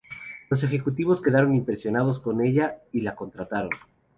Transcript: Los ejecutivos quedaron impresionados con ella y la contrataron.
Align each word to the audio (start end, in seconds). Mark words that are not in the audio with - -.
Los 0.49 0.63
ejecutivos 0.63 1.21
quedaron 1.21 1.53
impresionados 1.53 2.19
con 2.19 2.41
ella 2.43 2.79
y 2.91 3.01
la 3.01 3.13
contrataron. 3.15 3.69